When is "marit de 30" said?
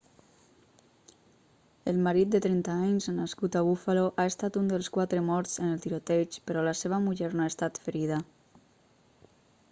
2.05-2.77